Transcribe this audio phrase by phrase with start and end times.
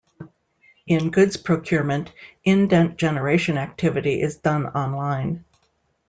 [0.87, 2.11] In goods procurement,
[2.43, 5.45] indent generation activity is done online.